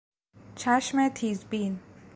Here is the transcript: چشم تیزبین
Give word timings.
چشم 0.55 1.09
تیزبین 1.09 1.79